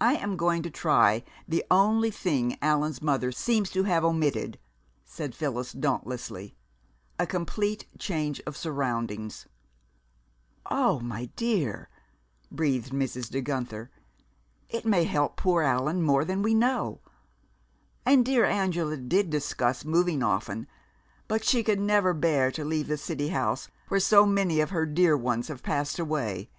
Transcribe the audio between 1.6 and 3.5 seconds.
only thing Allan's mother